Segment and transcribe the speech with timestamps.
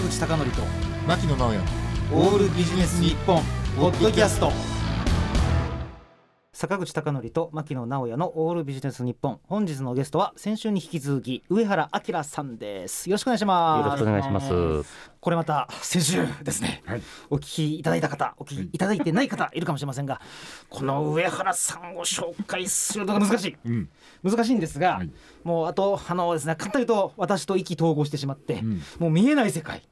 [0.00, 0.62] 坂口孝則と
[1.06, 1.60] 牧野直哉
[2.12, 3.42] オールビジネス日本
[3.76, 4.50] ポッドキャスト。
[6.52, 9.40] 坂口孝則と牧野直哉のオールビジネス日本。
[9.44, 13.08] 本日のゲストは先週に引き続き上原明さんです。
[13.08, 13.84] よろしくお願いします。
[13.86, 15.10] よろしくお願いします。
[15.20, 17.02] これまた先週ですね、はい。
[17.28, 20.20] お聞きいただいた方お聞きいただいてない方いるかもしれませんが
[20.70, 23.56] この上原さんを紹介するのが難しい。
[23.64, 23.88] うん。
[24.22, 25.10] 難しいんですが、はい。
[25.44, 28.82] もうあとあのですね簡単に言うと私と意気投合してしまって、うん。
[28.98, 29.82] もう見えない世界、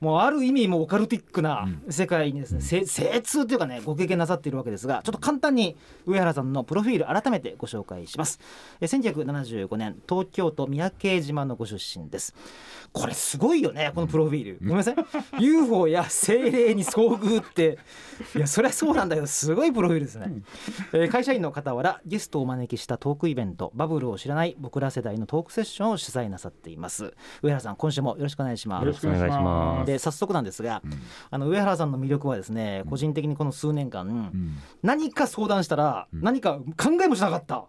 [0.00, 1.92] もうある意味もうオカルティックなうん。
[1.92, 8.40] 世界にですね、せ精通というかねご経験なさっているわけですがちょっと簡単に上原さんのプロフィール改めてご紹介します。
[8.80, 12.34] え1975年東京都三宅島のご出身です。
[12.92, 14.94] これすごいよねこのプロフィール、ごめんなさい。
[15.42, 17.78] UFO や精霊に遭遇って。
[18.34, 20.32] いやそりゃそうなんだけどすごいプロフィールですね、
[20.92, 23.72] えー会社員の傍らゲストをお招きしたトークイベント。
[23.74, 27.14] バブルを知らない僕ら世代のトークセッションを主催なさっています。
[27.42, 28.84] 上原さん今週もよろしくお願いします。
[28.84, 30.82] よろしくお願いしますで早速なんですが、
[31.30, 34.58] あの上原さんの魅力はですね個人的にこの数年間、うん。
[34.82, 36.22] 何か相談したら、うん。
[36.22, 37.64] 何か考えもしなかった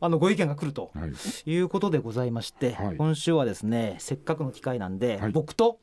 [0.00, 1.50] あのご意見が来るとはい。
[1.50, 2.96] いうことでございまして、はい。
[2.96, 5.32] 今週はですねせっかくの機会なんで、はい。
[5.32, 5.78] 僕と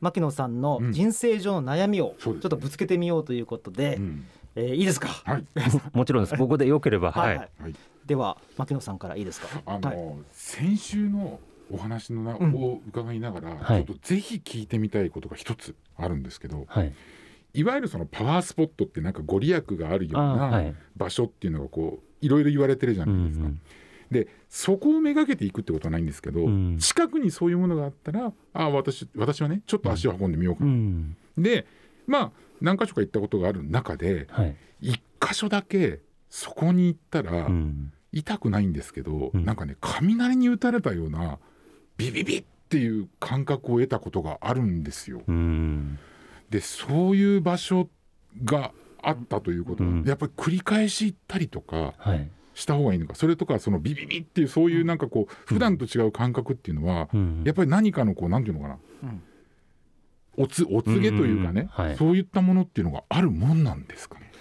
[0.00, 0.92] 牧野さんのうん。
[0.92, 4.26] 人生上の悩みをちょっとぶつけてみようということで、うん。
[4.56, 5.44] えーいいですか、はい。
[5.92, 6.36] もちろんです。
[6.36, 7.36] 僕でよければ、はい。
[7.36, 7.50] はい。
[7.60, 7.74] はい。
[8.06, 9.48] では牧野さんからいいですか？
[9.66, 9.98] あの、はい。
[10.32, 11.38] 先週の
[11.70, 16.92] お話のな、うんを伺いながら、はいちょっとぜひ聞いてみたいことが一つあるんですけどはい。
[17.54, 23.48] いわゆるそのパワースポットってなんかご利益があるようない場所っていうのがこういろいろ言われてるじゃうんないですか。
[24.10, 31.16] でそこをめがけていくってことはないんですけど、うん近くにそういうものがあったらあ私私はねちょっと足を運んでみようかうな、ん。
[31.38, 31.66] で
[32.06, 34.56] まあ何箇所か行ったことがある中ではい。
[34.80, 37.92] 一箇所だけそこに行ったら、うん。
[38.12, 41.38] 痛くないんですけど、うんなんかね雷に打たれたような
[41.96, 45.22] ビビビっていう感覚を得たことがあるんですよ。
[45.26, 45.98] うん。
[46.50, 47.88] でそういう場所
[48.44, 48.72] が
[49.02, 52.30] あったということは、うんやっぱり繰り返し行ったりとかはい。
[52.54, 59.22] した方がいいのかそれとかそのビビビっていうそういうなんかこう普段と違う感覚っていうのは、うんやっぱり何かのこうなんていうのかなうん
[60.38, 64.32] おつお告げというかね、うんはいそういったものっていうのがあるもんなんですかね。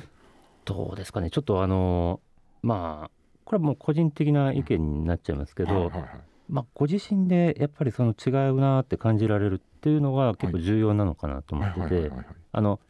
[0.64, 1.30] どうですかね。
[1.30, 2.22] ちょっとあの
[2.64, 3.12] まあ
[3.44, 6.10] これはもう個人的な意見になっちゃいますけど、はいはいはい
[6.50, 12.12] まあご自身でやっぱりその違うなって感じられるっていうのが結構重要なのかなと思ってて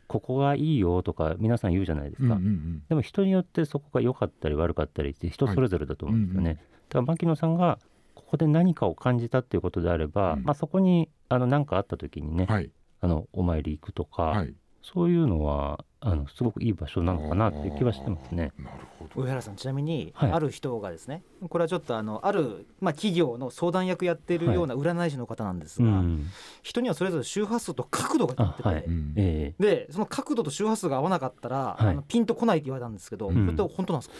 [0.08, 2.36] ここがいいよとか皆さん言うじゃないですか。
[2.36, 2.84] うんうんうん。
[2.88, 6.50] でも人によってそこが良かったり悪かったりって人それぞれだと思うんですよね。
[6.50, 6.60] はいうん。
[6.60, 7.80] だから牧野さんが
[8.14, 10.44] ここで何かを感じたっていうことであれば、うん。
[10.44, 12.70] まあ、そこにあの何かあった時にね、はい。
[13.02, 14.54] あのお参り行くとか、はい
[14.94, 18.54] そういうのはあのすごくいい場所なのかなっていう気はしてますね。
[18.60, 19.24] なるほど。
[19.24, 20.32] 上原さんちなみに、はい。
[20.32, 26.28] ある人がですねこれはちょっとあのある、まあ、企業の相談役やってるような占い師の方なんですが、うん、
[26.62, 28.84] 人にはそれぞれ周波数と角度が決まってて、あはい。
[28.86, 29.56] うんえ。
[29.60, 31.88] でその角度と周波数が合わなかったら、はい。
[31.88, 33.34] あのピンとこないって言われたんですけど、うん。
[33.34, 34.16] それって本当なんですか、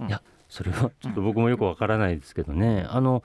[0.00, 0.08] うん。
[0.08, 3.22] いやそれはちょっと僕もよくわからないですけどね、あの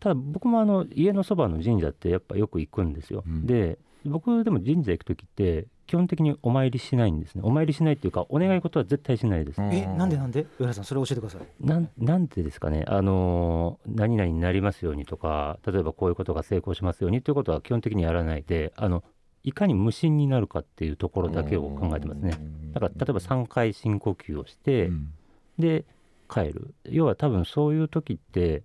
[0.00, 3.22] ただ僕もあの家のそばの神社ってやっぱよく行くんですよ。
[3.26, 3.46] うん。
[3.46, 7.42] で僕でも神社行く時って基本的にお参りしないんですね。
[7.44, 9.60] お参りしないっていうかお願い事は絶対しないです。
[9.60, 10.46] えなんでなんで？
[10.58, 11.42] 上原さんそれ教えてください。
[11.60, 19.04] なんなんでですかね、あのー何々になりますようにとか、例えばこういうことが成功しますようにということは基本的にやらないで、あの
[19.44, 22.38] いかに無心になるかっていうところだけを考えてますね。
[22.72, 25.12] だから例えば3回深呼吸をして、うん。
[25.58, 25.84] で
[26.30, 28.62] 帰る、要は多分そういう時って、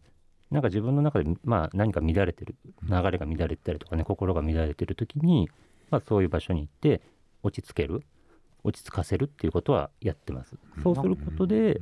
[0.51, 5.49] なんか自分の中で、まあ、何か乱れてる、流れが乱れてたりとかね、心が乱れてる時に、
[5.89, 7.01] まあ、そういう場所に行って、
[7.43, 8.03] 落ち着ける、
[8.63, 10.55] 落ち着かせるっていうことはやってます。
[10.83, 11.81] そうすることで、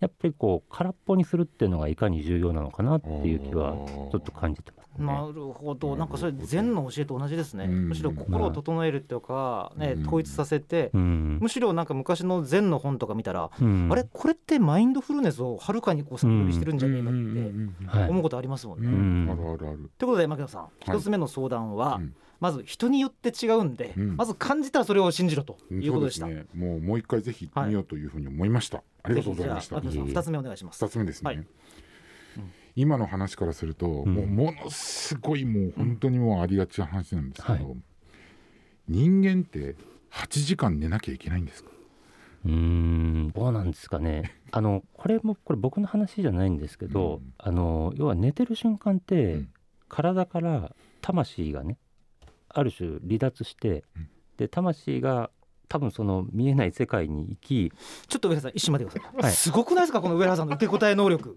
[0.00, 3.74] やっぱりこう空っぽにするっていうのがいかに重要なのかなっていう気は
[4.10, 5.06] ちょっと感じてますね。
[5.06, 5.94] なるほど。
[5.96, 7.88] なんかそれ禅の教えと同じですね、うん。
[7.90, 10.06] むしろ心を整えるとか、ねうん。
[10.06, 11.38] 統一させて、うん。
[11.40, 13.88] むしろなんか昔の禅の本とか見たら、うん。
[13.92, 14.04] あれ？
[14.10, 17.14] これってマインドフルネスをはるかにこう先取りしてるんじゃねえのっ
[17.78, 19.32] てはい思うことありますもんね。
[19.32, 22.14] あるあるあるということで牧野さん一つ目の相談は、うん。
[22.40, 24.16] まず人によって違うんで、うん。
[24.16, 26.24] まず感じたらそれを信じろということでした。
[26.24, 26.46] そうね。
[26.54, 29.80] もうもう一回ぜひ行ってみようというふうに思いました、ありがとうございました。
[29.80, 30.84] 二つ目お願いします。
[30.84, 31.36] 二つ目ですね、はい。
[31.36, 31.46] うん。
[32.76, 34.14] 今の話からすると、ん。
[34.14, 37.76] もうものすごいもう本当にもうありがちな話なんですけど、はい。
[38.88, 39.76] 人間って
[40.12, 41.70] 8時間寝なきゃいけないんですか？
[42.44, 44.38] うーんどうなんですかね。
[44.50, 47.34] あのこれもこれ僕の話じゃないんですけど、うん。
[47.38, 49.52] あの要は寝てる瞬間って、うん。
[49.88, 51.76] 体から魂がね
[52.48, 54.08] ある種離脱して、うん。
[54.36, 55.30] で魂が
[55.70, 57.72] 多分その見えない世界に行き
[58.08, 59.22] ちょっと上原さん一瞬待ってください。
[59.22, 59.32] はい。
[59.32, 60.00] すごくないですか？
[60.02, 61.36] この上原さんの受け答え能力。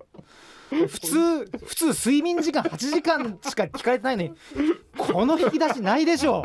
[0.74, 4.32] 普通普通睡眠時間8時間しか聞かれてないのに
[4.98, 6.44] この引き出しないでしょ。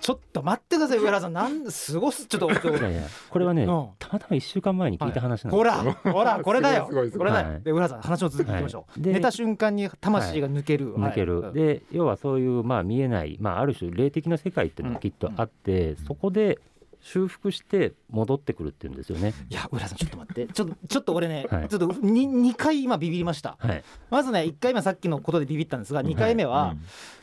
[0.00, 1.34] ちょっと待ってください上原さん。
[1.34, 3.88] なんすごすちょっとちょっといやいやこれはね、うん。
[3.98, 6.88] たまたま1週間前に聞いた話なんですほらほら これだよ。
[6.90, 7.62] これだよ、はい。
[7.62, 9.02] で上原さん話の続きいきましょう、はい。
[9.02, 16.60] で寝た瞬間に魂が抜ける、抜ける、はいで要はそういうまあ見えない、まあ、ある種霊的な世界っていうのがきっとあって、そこで
[17.04, 19.34] 修復して戻ってくるっていうんですよね。
[19.50, 20.46] いや上原さんちょっと待って。
[20.50, 21.68] ちょっとちょっと俺ね、はい。
[21.68, 23.56] ちょっとに2回今ビビりました。
[23.58, 26.76] はい、まずね1回目はさっきのことでビビったんですが2回目は、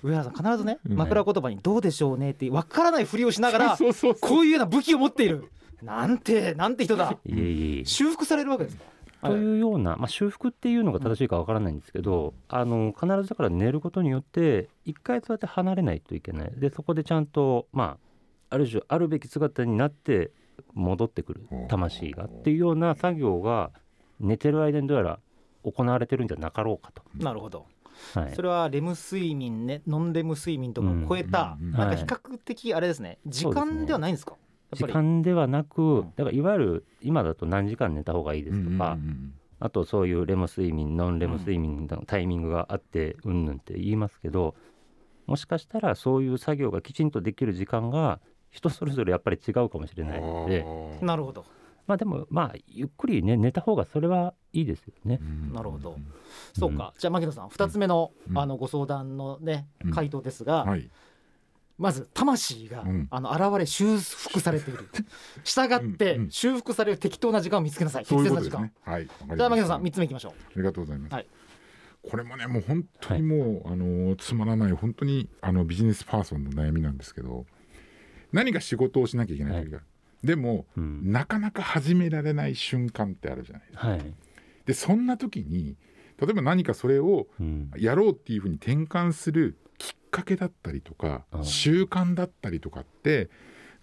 [0.03, 0.97] 上原さん必ずねうん。
[0.97, 4.21] 枕言葉に「どうでしょうね」って分からないふりをしながら そうそうそう。
[4.21, 5.49] こういうような武器を持っている。
[5.81, 7.17] なんてなんて人だ。
[7.25, 8.83] いえいえ修復されるわけですか。
[9.23, 16.51] というような、まあ、修復っていうのが正しいかわからないんですけど、あの必ずだから寝ることによって一回そうやって離れないといけない。
[16.55, 18.10] でそこでちゃんとまあ
[18.51, 20.31] ある種あるべき姿になって
[20.75, 23.71] 戻ってくるお魂がっていうような作業が
[24.19, 25.19] 寝てる間にどうやら
[25.63, 27.01] 行われてるんじゃなかろうかと。
[27.15, 27.65] なるほど。
[28.13, 28.35] はい。
[28.35, 33.17] それはレム睡眠ねノンレム睡眠とかを超えた、うんうんなんかはい比較的あれですね。
[33.25, 34.35] 時間ではないんですか？
[34.71, 35.05] 時やっぱり。
[35.07, 36.13] 間ではなくん。
[36.15, 38.97] だからいわゆる今だと何時間寝た方がいいですとか、
[39.59, 44.55] あとそういうレム睡眠ノンレム睡眠のタイミングがあってうんぬんって言いますけど
[45.27, 48.19] もしかしたらそういう作業がきちんとできる時間が
[48.51, 50.65] 人それぞれやっぱり違うかもしれないので。
[51.01, 51.45] なるほど。
[51.87, 55.19] まあでもまあゆっくりね寝た方がそれはいいですよね。
[55.51, 55.97] なるほど。
[56.57, 58.37] そうか、じゃあ牧野さん2つ目の,、うん。
[58.37, 59.91] あのご相談のねうん。
[59.91, 60.89] 回答ですが、はい。
[61.77, 63.07] まず魂が、うん。
[63.09, 64.87] あの現れ修復されている。
[65.43, 68.05] 従って修復される適当な時間を見つけなさい。
[68.05, 69.27] 適切な時間、いうことですね。
[69.27, 69.37] はい。
[69.37, 70.33] じゃあ牧野さん3つ目いきましょう。
[70.33, 71.13] ありがとうございます。
[71.13, 71.27] はい。
[72.09, 77.45] これもねもう本当にもう、あのつまらない本当にあのビジネスパーソンの悩みなんですけど
[78.31, 79.85] 何か仕事をしなきゃいけない時がある、
[80.23, 81.11] でも、うん。
[81.11, 83.87] なかなか始められない瞬間ってあるじゃないですか。
[83.87, 84.13] はい。
[84.65, 85.75] でそんな時に
[86.19, 87.71] 例えば何かそれをうん。
[87.77, 91.43] やろうっていうふうに転換するきっかけだったりとかああ。
[91.43, 93.29] 習慣だったりとかって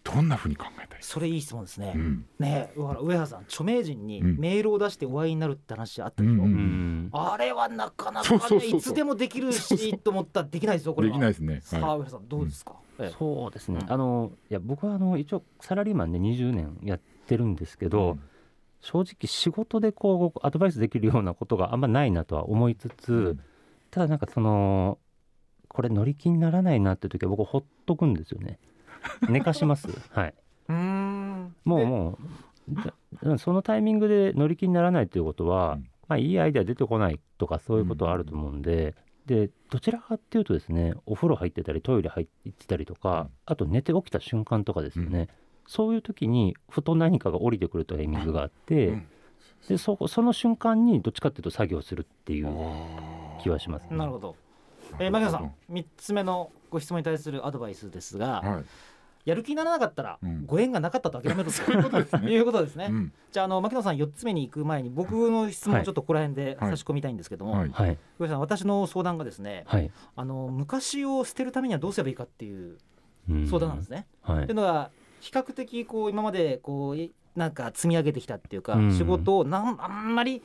[0.04, 2.24] どんなふうに考えたりすそれいい質問ですね、る、うん。
[2.38, 4.38] ねえ上原さん著名人にうん。
[4.38, 8.70] メールを出してお会いになるって話あったでしょ、うんうんうんあれはなかなかそうそうそうそう。
[8.70, 11.14] ねいつでもできるしと思ったらできないですよこれは。
[11.14, 11.60] できないですね。
[11.62, 12.87] さあは上原さんどうですか、ええ
[13.18, 13.92] そうですね、うん。
[13.92, 18.18] あのいや僕はあの一応サラリーマンで20年やってるんですけいど、
[18.80, 23.40] 正直仕事でこうアドバイスできるようなことがあんまないなとは思いつつ、うん。
[23.90, 24.98] ただなんかその
[25.68, 28.58] これ乗り気にならないなって時は僕ほっとくんですよね。
[29.28, 29.88] 寝かします。
[30.10, 30.34] はい。
[30.68, 31.54] うーん。
[31.64, 32.18] もうでも
[33.34, 35.88] うそのタイミングで乗り気にならないということは、うん。
[36.08, 38.94] まあいいアイデア出てこないとかそういうことはあると思うんで、
[39.28, 43.28] でどちらかっていうとですねお風呂入ってたりトイレ入ってたりとか、うん。
[43.46, 45.28] あと寝て起きた瞬間とかですよね、
[45.66, 49.06] そういう時にふと何かが降りてくるタイミングがあって、うん。
[49.68, 52.48] でそその瞬間にどっちかっていうと作業するっていう
[53.42, 53.96] 気はしますね。
[53.96, 54.36] なるほど、
[54.98, 58.64] えー、牧野さん3つ目のご質問に対するアドバイスですが、はい
[59.24, 60.46] やる気にならなかったら、うん。
[60.46, 61.50] ご縁がなかったと諦めると。
[61.52, 62.32] そういうことですね。
[62.32, 63.12] いうことですね、うん。
[63.30, 66.70] じゃああの牧野さん4つ目に行く前に僕の質問をちょっとここら辺ではい。
[66.70, 67.70] 差し込みたいんですけども、はい。
[67.70, 67.98] はい。
[68.26, 72.78] さん私の相談がですねはい、あの昔を捨てるためにはどうすればいいかっていう
[73.28, 73.46] うん。
[73.46, 74.06] 相談なんですね。
[74.22, 74.42] はい。
[74.44, 78.92] っていうのが比較的こう今までこういなんか積み上げてきたっていうか、うん。
[78.92, 80.42] 仕事をなんあんまり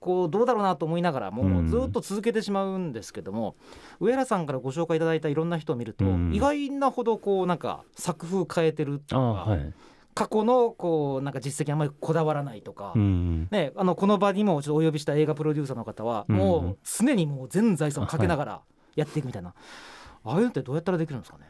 [0.00, 1.68] こうどうだろうなと思いながらもうん。
[1.68, 3.54] ずっと続けてしまうんですけども、
[4.00, 6.34] 上原さんからご紹介いただいたいろんな人を見ると、うん。
[6.34, 9.72] 意外なほどこうなんか作風変えてるとか、あはい。
[10.14, 12.92] 過去のこうなんか実績あんまりこだわらないとか。
[12.96, 13.48] うん。
[13.50, 16.36] ね、あのこの場にもちょっとお呼びした映画プロデューサーの方はうん。
[16.36, 18.60] もう常にもう全財産をかけながら
[18.96, 19.54] やっていくみたいな、
[20.24, 21.44] ああいうのってどうやったらできるんですかね？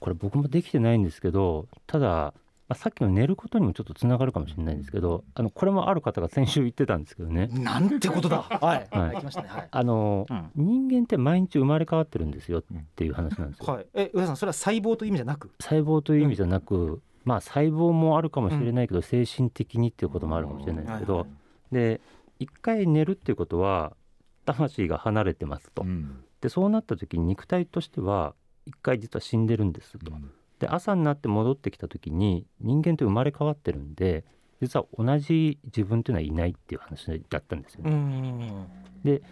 [0.00, 2.34] これ僕もできてないんですけどただ、
[2.68, 7.46] まあ、さっきの寝ることにもちょっとつながるかもしれないんですけどあのこれもある方が先週言ってたんですけどね。
[7.54, 8.42] なんてことだ。
[8.42, 9.68] はい、はい。
[9.70, 10.50] あのうん。
[10.54, 12.62] 人間って毎日生まれ変わってるんですよっ
[12.96, 13.72] ていう話なんですよ。
[13.72, 15.50] はい、え上田さんそれは細胞という意味じゃなく？
[15.60, 21.74] 細胞という意味じゃなく、まあ細胞もあるかもしれないけど、精神的にっていうこともあるかもしれないですけど、はいはい。
[21.74, 22.00] で
[22.38, 23.96] 一回寝るっていうことは
[24.44, 25.82] 魂が離れてますと。
[25.82, 26.24] うん。
[26.40, 28.34] でそうなった時に肉体としては
[28.66, 30.12] 一回実は死んでるんですと。
[30.58, 34.24] で朝になって戻ってきた時に人間って生まれ変わってるんで
[34.60, 37.90] 実は同じ自分っていうのはいないっていう話だったんですよね。
[37.92, 39.22] うん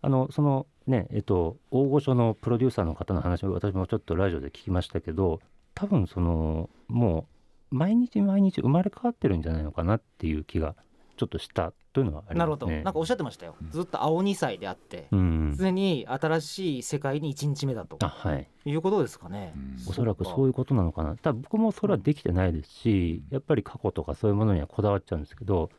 [0.00, 5.40] あのそのねえっと大御所のプロデューサーの方の話を私もちょっとラジオで聞きましたけど
[5.74, 7.26] 多分そのも
[7.72, 10.76] う毎日毎日生まれ変わってるんじゃないのかなっていう気が
[11.16, 12.82] ちょっとしたというのはありなるほど、ますね。
[12.82, 13.54] なんかおっしゃってましたよ。
[13.70, 17.98] ずっと青2歳であってうん、常に新しい世界に1日目だと。
[18.04, 18.48] あはい。
[18.64, 19.76] いうことですかね、うん。
[19.88, 21.16] おそらくそういうことなのかな。
[21.16, 25.70] ただ僕もそれはできてないですしやっぱり過去とかそういうものにはこだわっちゃうんですけど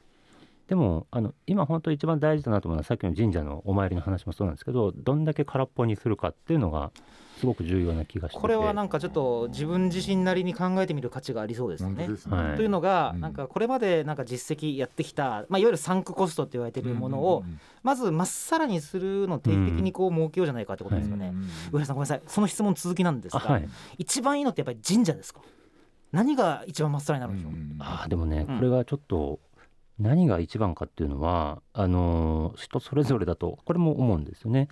[0.67, 6.91] でもあの今本当一番大事だなと思うのはさっきの神社のお参りの話もそうなんですけどどんだけ空っぽにするかっていうのが
[7.37, 8.41] すごく重要な気がしてて。
[8.41, 12.07] これはなんかちょっと自分自身なりに考えてみる価値がありそうですよね。
[12.07, 21.35] ね、はいというのが、うんなんかこれまでなんか実績やってきた、まあ、いわゆるサンクコストって言われているものを、うんうんうんまずまっさらにするのを定期的にこう設けようじゃないかってことですよね。
[21.71, 22.21] 上原さんごめんなさい。
[22.25, 23.69] その質問続きなんですが、あはい。
[23.99, 25.41] 一番いいのってやっぱり神社ですか？
[26.11, 28.57] 何が一番まっさらになるんでしょう、うんあーでもねうん。
[28.57, 29.39] これがちょっと
[29.99, 34.67] 何が一番かっていうのはあのー人それぞれだとこれも思うんですよね。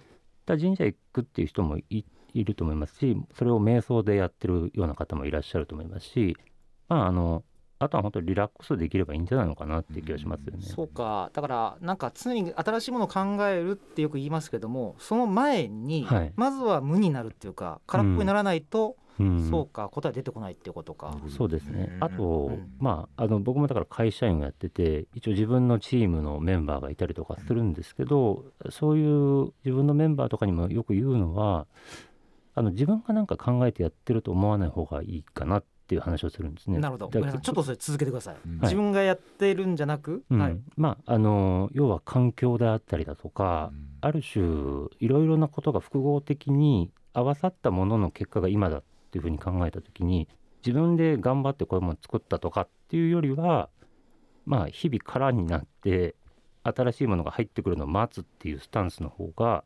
[0.48, 6.36] 神社行くっていう人もいいると思いますしそれを瞑想でやってるような方もいらっしゃると思いますし
[6.90, 7.44] まああの
[7.80, 10.62] あとは本当にリラックスできればいいんじゃないのかなっていう気がしますよね。
[10.62, 11.30] そうか。
[11.34, 16.34] だからなんか常に新しいものを考えるってよく言いますけどもその前にはい。
[16.36, 19.50] まずは無になるっていうか空っぽにならないと、うん。
[19.50, 21.18] そうか答え出てこないっていうことか。
[21.30, 21.98] そうですね。
[22.00, 22.72] あと、うん。
[22.80, 31.68] まあ、あの僕もだから会社員をやってて、一応自分のチームのメンバーがいたりとかするんですけど、そういう自分のメンバーとかにもよく言うのは、
[32.56, 36.80] あの自分がなんか考えてやってると思わない方がいいかなっていう話をするんですね。
[36.80, 37.10] なるほど。
[37.10, 38.60] ちょっとそれ続けてください、うん。
[38.62, 40.40] 自分がやってるんじゃなく、うん。
[40.40, 44.44] はい、まあ、あの要は環境であったりだとか、ある種
[45.00, 50.28] いろいろなことが複合的に合わさったものの結果が今だっていうふうに考えた時に
[50.66, 53.70] 自分で頑張ってこういうものを作ったとかっていうよりは
[54.46, 56.16] まあ日々空になって
[56.64, 59.64] 新しいものが入ってくるのを待つっていうスタンスの方が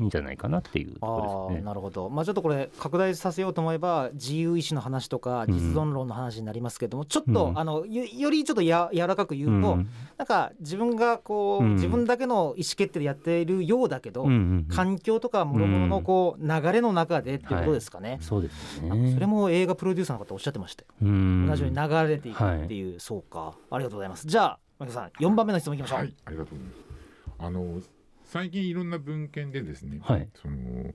[0.00, 1.66] いいんじゃないかなっていうとこああろですね。
[1.66, 5.54] なるほど、まあ、ちょっとこれ拡大させようと思えば自由意志の話とかうん。
[5.54, 7.58] 実存論の話になりますけども、ちょっと、うん。
[7.58, 9.88] あのよよりちょっとや柔らかく言うと、うん。
[10.16, 11.74] なんか自分がこう、うん。
[11.74, 14.66] 自分だけの意思決定でやっているようだけど、うんうんうん。
[14.74, 18.18] 環境とか諸々のこう流れの中でっていうことですかね。
[18.20, 19.12] そうですあね。
[19.12, 21.46] それも映画プロデューサーの方おっしゃってましたよ、うん。
[21.46, 23.54] 同じように流れていくっていう、そうか。
[23.70, 24.26] ありがとうございます。
[24.26, 26.90] じゃあ牧野さん4番目の質問いきましょう、はい、ありがとうございます。
[27.38, 27.80] あの
[28.30, 30.28] 最近いろんな文献でですね、はい。
[30.40, 30.94] その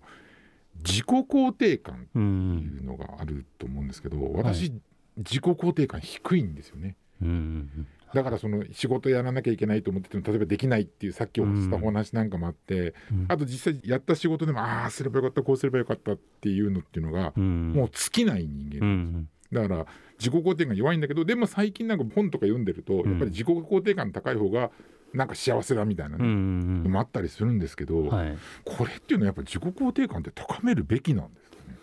[0.77, 4.72] 自己肯定感うっていんうのがあると思うんですけど、私、
[5.18, 6.96] 自己肯定感低いんですよね。
[7.22, 19.86] うんうんだからその仕事やらなきゃいけないと思ってても例えばできないっていうさっきおしたお話なんかもあって、うんあと実際やった仕事でもああすればよかったこうすればよかったっていうのっていうのが、うんもう尽きない人間、うんだから
[20.18, 24.72] 自己肯定感弱いんだけどでも最近なんか本とか読んでると、うんやっぱり自己肯定感高い方が
[25.16, 28.38] なんか幸せだみたいなうんうね、もあったりするんですけど、はい。
[28.66, 31.78] これっていうのはやっぱり自己肯定感って高めるべきなんですかね？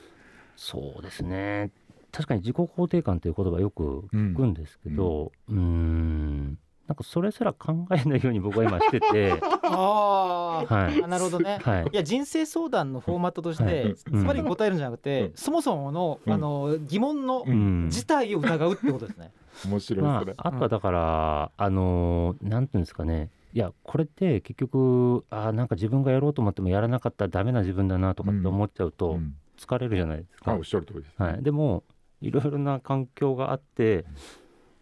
[0.56, 1.70] そうですね。
[2.10, 6.58] 確かに自己肯定感という言葉よくうん聞くんですけどうーん
[6.92, 9.40] なんかそれすら考えないように僕は今してて。
[9.64, 11.02] ああ、はい。
[11.02, 11.58] あなるほどね。
[11.62, 11.84] はい。
[11.90, 13.94] いや人生相談のフォーマットとして、はい。
[13.94, 15.32] ズバリ答えるんじゃなくて、うん。
[15.34, 16.32] そもそもの、うん。
[16.32, 17.84] あの疑問のうん。
[17.86, 19.32] 自体を疑うってことですね。
[19.66, 20.34] 面白いまそれ。
[20.36, 23.30] あ、あとはだから、あのーなんていうんですかね。
[23.54, 29.34] いやこれって結局あーなんか自分がやろうと思ってもやらなかったらダメな自分だなとかって思っちゃううとん。
[29.58, 30.52] 疲れるじゃないですか。
[30.52, 30.62] あおっ。
[30.64, 31.14] しゃる通りです。
[31.22, 31.84] はい、でも
[32.20, 34.04] いろいろな環境があって、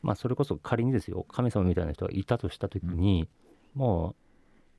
[0.02, 3.28] まあ、それこそ仮にですよ神様みたいな人がいたとした時に、
[3.74, 4.14] もう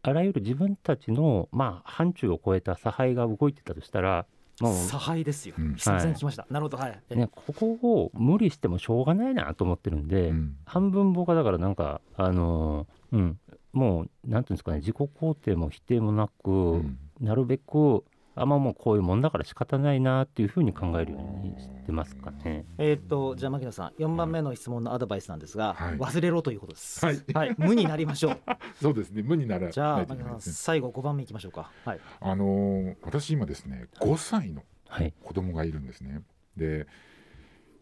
[0.03, 4.25] あらゆる自分たちの、まあ、範疇を超えた差配が動いてたとしたら
[4.59, 5.55] もう差配ですよ。
[5.57, 5.75] うん。
[5.75, 6.45] 久々に来ました。
[6.49, 6.77] なるほど。
[6.77, 6.99] はい。
[7.09, 7.15] え。
[7.15, 10.55] ね、ここを無理してもしょうがないなと思ってるんで、うん。
[10.65, 13.39] 半分僕はだからなんかあのーうん
[13.73, 16.97] もうなんていうんですかね自己肯定も否定もなく、うん。
[17.19, 18.03] なるべく
[18.35, 22.65] あまあもうこういうもんだから仕方ないなっていうふうに考えるようにしてますかね。
[22.77, 27.05] えーっとじゃあ牧野さん4番目の質問のアドバイスなんですが、はい忘れろということです。
[27.05, 28.37] はい無になりましょう。
[28.81, 30.39] そうですね無にならじゃあ牧野さん。
[30.41, 31.71] 最後5番目いきましょうか。
[31.85, 31.99] はい。
[32.19, 36.21] あのー私今ですね5歳のはい、子供がいるんですね。
[36.57, 36.85] で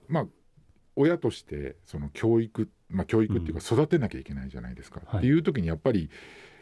[0.07, 0.27] まあ
[0.95, 5.01] 親としてその教育まあ教育っていうか育てなきゃいけないじゃないですか。
[5.05, 6.09] はいっていう時にやっぱり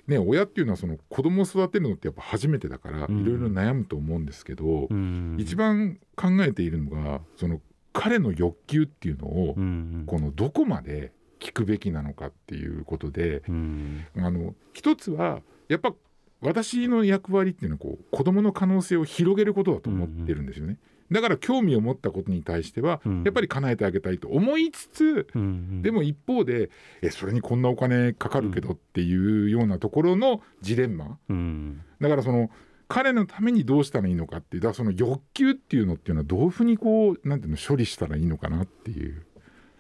[0.07, 7.61] ね親っていうのはその子供を育てるのってやっぱ初めてだからいうんろいろ悩むと思うんですけど、うん一番考えているのがその
[7.93, 15.93] 彼の欲求っていうのをうんこのどこまで聞くべきなのかっていうことでうんあの一つはやっぱ
[16.41, 20.77] 私の役割っていうのはこう子供の可能性を広げることだと思ってるんですよね。
[21.11, 23.23] だから興味を持ったことに対してはうん。
[23.23, 26.69] やっぱり叶えてあげたいと思いつつうんでも一方で
[27.01, 31.17] えそれにこんなお金かかるけどっていうようなところのジレンマ。
[31.29, 31.81] うん。
[32.01, 32.49] だからその
[32.89, 39.25] 彼のためにどうしたらいいのかっていうだからその欲求っていうのっていうのはどういうふうにこうなんていうの処理したらいいのかなっていう、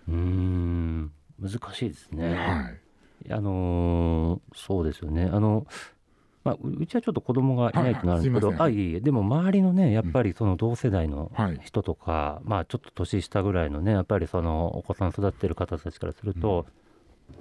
[0.09, 1.11] うん。
[1.39, 2.35] 難しいですね。
[2.35, 3.33] はい。
[3.33, 5.29] あのーそうですよね。
[5.31, 5.65] あの
[6.47, 8.71] まあ、ううちはちょっと子供がいないとなるんですけど、はいはい。
[8.71, 8.99] あいえいえ。
[8.99, 11.59] でも周りのねやっぱりその同世代のはい。
[11.63, 16.65] 人とか、まあちょっと年下ぐらいのねやっぱりそのお子さん育ってる方たちからすると、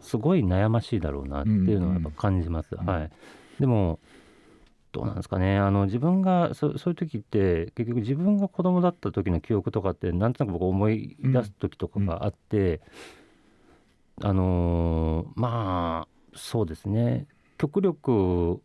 [0.00, 3.10] すごい悩ましいだろうなっていうのはやっぱ感じます、うんはい。
[3.60, 3.98] でも
[4.92, 5.58] どうなんですかね。
[5.58, 12.80] あの自分がそそういう時って結局自分が子供だった時の記憶とかってなんとなく僕思い出す時とかがあって、
[14.22, 17.26] あのーまあそうですね。
[17.58, 18.60] 極力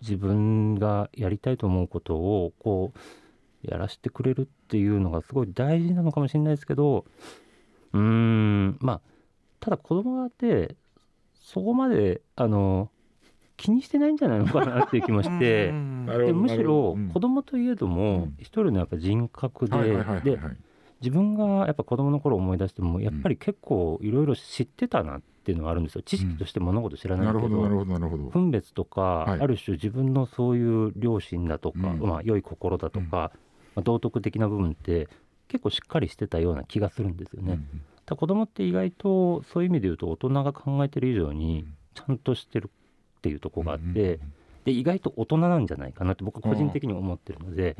[0.00, 7.04] 自分がやりたいと思うことをこうやらせてくれるっていうのがすごい大事なのかもしれないですけど
[7.92, 9.00] うーんまあ
[9.60, 10.76] ただ子供って
[11.34, 12.90] そこまであの
[13.56, 15.72] 気にしてないんじゃないのかなっていう気もして。
[16.08, 17.08] でむしろうん。
[17.08, 18.34] 子供といえどうもん。
[18.38, 20.38] 一人のやっぱ人格で
[21.00, 26.02] 自分がやっぱ子供の頃思い出してもやっぱり結構いろいろ知ってたなっていうのはあるんですよ。
[26.02, 27.48] 知識として物事知らないけど
[28.30, 29.40] 分別とかはい。
[29.40, 32.00] ある種自分のそういう良心だとかうん。
[32.00, 33.32] まあ良い心だとか
[33.74, 35.08] まあ道徳的な部分って
[35.48, 37.54] 結構しっかりしてたような気がするんですよね。
[37.54, 42.70] うんだ子供って意外とそういう意味で言うと大人が考えてる以上にちゃんとしてる
[43.18, 44.18] っていうところがあって
[44.64, 47.76] で意外と大人なんじゃないかなって僕は個人的に思ってるので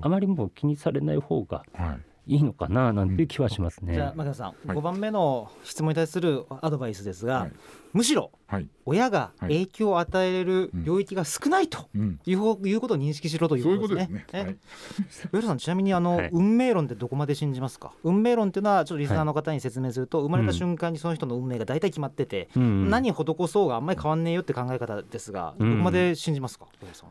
[0.00, 3.94] あまりもう気にされない方がはいいいのかななんていう気はしますね。
[3.94, 4.76] じゃあ牧野さん、はい。
[4.76, 7.52] 5番目の質問に対するアドバイスですが、はい。
[7.92, 8.68] むしろはい。
[8.84, 9.52] 親がはい。
[9.52, 12.20] 影響を与えれる領域が少ないとうん。
[12.26, 14.16] いう,、いうことを認識しろというそういうここととですね。
[14.18, 14.56] ねえ
[15.32, 16.30] 上原さんちなみにあの、はい。
[16.32, 17.92] 運命論ってどこまで信じますか？
[18.02, 22.90] 運命論っていうのはちょっとリスナーの方に説明すると、生まれた瞬間にその人の運命が大体決まってて、うん。
[22.90, 25.70] 何施そうがあんまり変わんねえよって考え方ですが、うん。
[25.70, 27.10] どこまで信じますか上原さん？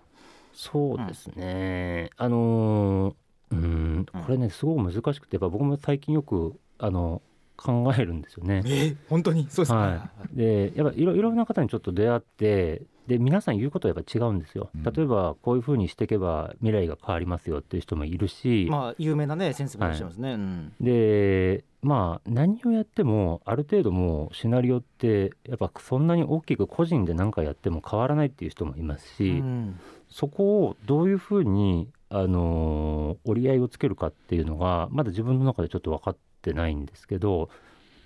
[0.54, 3.16] そうですね、あのー
[3.56, 4.06] うん。
[4.12, 7.22] これねすごく難しくてやっぱ僕も最近よくあの
[7.58, 8.62] 考えるんですよね。
[8.66, 9.48] えー、本当に？
[9.50, 14.70] そうですか、はい、でやっぱいろいろな方にちょっと出会ってで皆さん言うことはやっぱ違うんですよ。
[14.76, 14.84] うん。
[14.84, 20.74] 例えばこういうふうにしていけば未来が変わりますよっていう人もいるし、まあ有名なね先生もいらっしゃいますね、うん。
[20.82, 29.80] でまあ何をやってもある程度もうシナリオってやっぱそんなに大きく個人で何かやっても変わらないっていう人もいますし、うん。
[30.10, 37.50] そこをどういうふうに、あの折り合いをつけるかっていうのがまだ自分の中でちょっと分かってないんですけど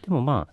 [0.03, 0.47] でもま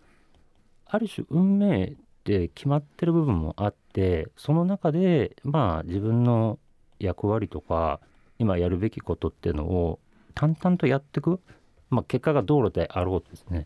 [0.87, 6.59] あある種運命って決まってる部分もあってその中でまあ自分の
[6.99, 8.01] 役割とか
[8.39, 9.99] 今やるべきことっていうのを
[10.35, 11.41] 淡々とやっていく、
[11.91, 13.65] まあ、結果が道路であろうとですね。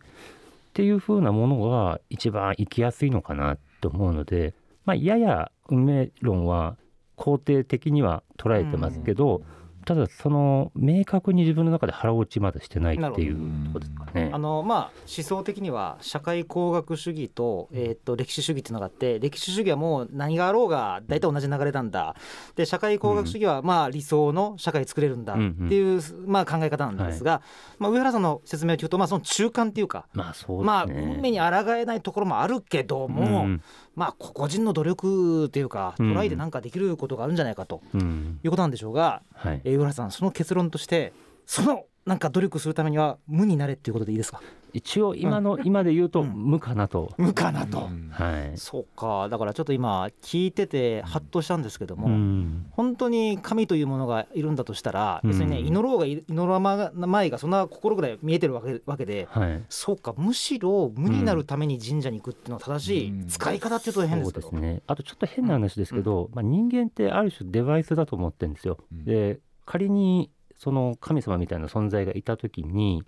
[0.69, 4.53] っていう風なものが一番生きやすいのかなと思うので、
[4.85, 6.77] まあ、やや運命論は
[7.17, 9.41] 肯定的には捉えてますけど、
[9.85, 14.29] ただその明確に自分の中で腹落ちまだしてないっていうとこですかね。
[14.33, 14.37] あ。
[14.37, 22.15] のまあ思想的には社会工学主義と,、えー、と歴史主義っていうのがあって歴史主義はもう何があろうが大体同じ流れなんだ。
[22.55, 27.41] で社会工学主義はまあ理想の社会作れるんだっていう、まあ、考え方なんですが、
[27.79, 30.51] まあ、上原さんの説明を聞くと、まあ、その中間っていうかまあ。
[30.63, 33.61] まあ運命に抗えないところもあるけども、うん
[33.95, 36.09] まあ個々人の努力っていうかうん。
[36.09, 38.39] トライでなんかできることがあるんじゃないかとうん。
[38.43, 41.13] いうことなんでしょうが、はい、えー上原さんその結論として
[41.45, 44.41] そのなんか努力するためには無になれっていうことでいいですか？
[44.73, 46.31] 一応今の、今で言うとうん。
[46.33, 47.13] 無かなと。
[47.17, 48.09] 無かなと、うん。
[48.09, 48.57] はい。
[48.57, 49.27] そうか。
[49.27, 52.67] だからちょっと今聞いててハッとしたんですけども、うん。
[52.71, 55.29] 本当に神というものがいるんだとしたらうん。
[55.29, 59.63] 別にね祈ろうが祈らないがそんな心ぐらい見えてるわけわけではい。
[59.67, 60.13] そうか。
[60.17, 63.27] むしろ無になるために神社に行くっていうのは正しいうん。
[63.27, 64.81] 使い方っていうと変ですけど、そうですね。
[64.87, 68.77] あとちょっと変な話ですけど、まあ、人間ってある種デバイスだと思ってるんですよ。
[68.89, 69.03] うん。
[69.03, 70.31] で仮に
[70.61, 73.03] その神様みたいな存在がいた時に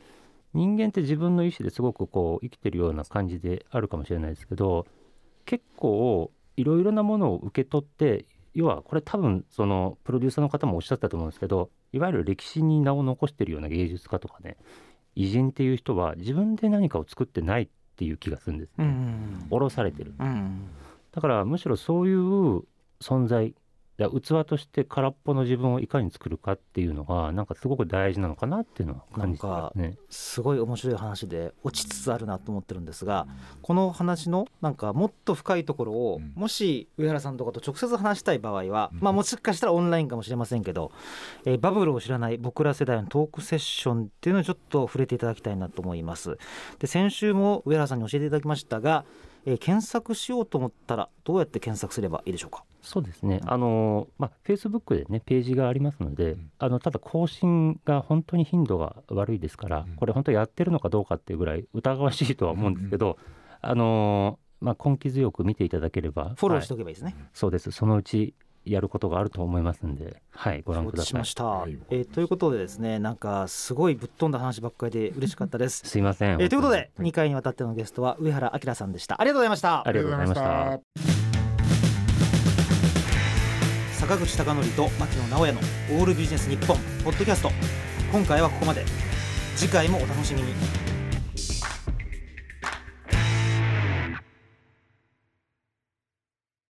[0.55, 4.87] 人間って自分の意思ですごくこう生きてるような感じであるかもしれないですけど
[5.45, 14.57] 結構いろいろなものを受け取って要はこれ多分そのプロデューサーの方もおっしゃったと思うんですけどいわゆる歴史に名を残してるような芸術家とかね
[15.15, 18.87] 偉人っていう人は自分で何かを作ってないっていう気がするんですうね。
[18.87, 19.47] ん。
[19.51, 20.15] 降ろされてる。
[20.19, 20.69] うん。
[21.11, 22.63] だからむしろそういう
[22.99, 23.53] 存在
[23.97, 29.95] だ器として空っぽの自分をいかに作るかっていうのがなんかすごく大事なのかなっていうのは感じてますね。
[30.09, 33.27] すごい面白い話で落ちつつあるなと思ってるんですが
[33.61, 40.91] この話のなんかもっと深いところをうんもし上原さんとかと直接話したい場合はうんまあもしかしたらオンラインかもしれませんけど
[41.45, 46.37] えーバブルを知らない僕ら世代のトークセッションっていうのをちょっと触れていただきたいなと思います。
[46.79, 49.05] で先週も上原さんに教えていただきましたが
[49.45, 52.63] えー検索しようと思ったらどうやって検索すればいいでしょうか？
[52.81, 53.39] そうですね。
[53.45, 63.17] あのまあ Facebook でねページがありますので、うんあのただ更新が本当に頻度が悪いですから、うんこれ本当やってるのかどうかっていうぐらい疑わしいとは思うんですけど、
[63.61, 67.15] あのまあ根気強く見ていただければ、フォローしはいておけばいいですね。
[67.33, 67.71] そうです。
[67.71, 68.33] そのうち
[68.65, 71.05] やることがあると思いますんで、はい、ご覧ください。
[71.07, 71.23] しま。
[71.23, 71.35] し
[71.89, 76.41] えーということでですねなんかすごいぶっ飛んだ話ばっかりで嬉しかったです、 すいません。
[76.41, 77.09] えーということではい。
[77.09, 79.19] 2回にわたってのゲストは上原明さんでした。
[79.19, 79.87] ありがとうございました。
[79.87, 80.79] ありがとうございました。
[83.93, 85.59] 坂口孝則と牧野直哉の
[85.97, 87.49] 「オールビジネス日本ポッドキャスト。
[88.11, 88.83] 今回はここまで。
[89.55, 90.92] 次回もお楽しみに